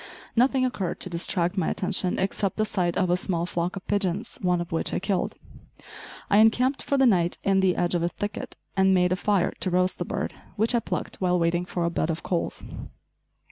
[0.35, 4.39] Nothing occurred to distract my attention, except the sight of a small flock of pigeons,
[4.41, 5.35] one of which I killed.
[6.27, 9.53] I encamped for the night in the edge of a thicket, and made a fire
[9.59, 12.63] to roast the bird which I plucked while waiting for a bed of coals.